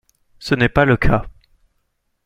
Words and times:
Ce 0.39 0.55
n’est 0.55 0.67
pas 0.67 0.85
le 0.85 0.97
cas. 0.97 1.27